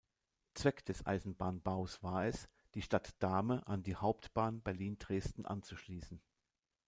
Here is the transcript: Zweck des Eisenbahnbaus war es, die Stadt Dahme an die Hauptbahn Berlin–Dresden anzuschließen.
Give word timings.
Zweck 0.55 0.83
des 0.85 1.05
Eisenbahnbaus 1.05 2.01
war 2.01 2.25
es, 2.25 2.49
die 2.73 2.81
Stadt 2.81 3.13
Dahme 3.21 3.67
an 3.67 3.83
die 3.83 3.95
Hauptbahn 3.95 4.59
Berlin–Dresden 4.59 5.45
anzuschließen. 5.45 6.19